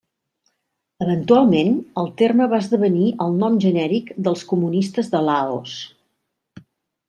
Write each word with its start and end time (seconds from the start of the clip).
Eventualment, 1.05 1.75
el 2.03 2.09
terme 2.23 2.49
va 2.55 2.61
esdevenir 2.65 3.11
el 3.27 3.37
nom 3.45 3.61
genèric 3.69 4.11
dels 4.29 4.45
comunistes 4.55 5.15
de 5.15 5.25
Laos. 5.31 5.79